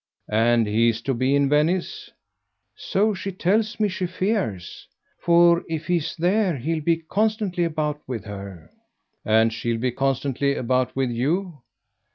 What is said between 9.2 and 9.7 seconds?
"And